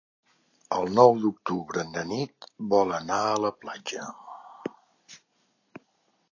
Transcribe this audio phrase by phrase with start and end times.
[0.77, 4.09] El nou d'octubre na Nit vol anar a la platja.